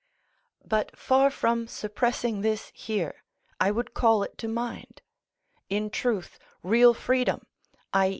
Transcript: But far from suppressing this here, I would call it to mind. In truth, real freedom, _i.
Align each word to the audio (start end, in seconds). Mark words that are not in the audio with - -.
But 0.65 0.97
far 0.97 1.29
from 1.29 1.67
suppressing 1.67 2.41
this 2.41 2.71
here, 2.73 3.23
I 3.59 3.69
would 3.69 3.93
call 3.93 4.23
it 4.23 4.35
to 4.39 4.47
mind. 4.47 5.03
In 5.69 5.91
truth, 5.91 6.39
real 6.63 6.95
freedom, 6.95 7.45
_i. 7.93 8.09